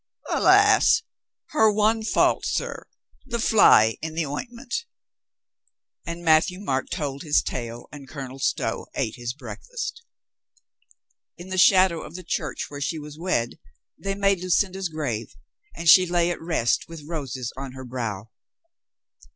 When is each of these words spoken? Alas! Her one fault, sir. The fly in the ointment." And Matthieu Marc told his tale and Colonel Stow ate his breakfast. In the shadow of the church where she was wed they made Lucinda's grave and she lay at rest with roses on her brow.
Alas! 0.31 1.03
Her 1.49 1.71
one 1.71 2.01
fault, 2.01 2.43
sir. 2.43 2.87
The 3.27 3.37
fly 3.37 3.97
in 4.01 4.15
the 4.15 4.25
ointment." 4.25 4.85
And 6.07 6.25
Matthieu 6.25 6.59
Marc 6.59 6.89
told 6.89 7.21
his 7.21 7.43
tale 7.43 7.87
and 7.91 8.09
Colonel 8.09 8.39
Stow 8.39 8.87
ate 8.95 9.13
his 9.15 9.35
breakfast. 9.35 10.01
In 11.37 11.49
the 11.49 11.57
shadow 11.59 12.01
of 12.01 12.15
the 12.15 12.23
church 12.23 12.65
where 12.67 12.81
she 12.81 12.97
was 12.97 13.19
wed 13.19 13.59
they 13.95 14.15
made 14.15 14.39
Lucinda's 14.39 14.89
grave 14.89 15.35
and 15.75 15.87
she 15.87 16.07
lay 16.07 16.31
at 16.31 16.41
rest 16.41 16.87
with 16.89 17.03
roses 17.05 17.53
on 17.55 17.73
her 17.73 17.85
brow. 17.85 18.31